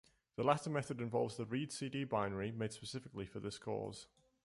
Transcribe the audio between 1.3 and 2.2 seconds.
the readcd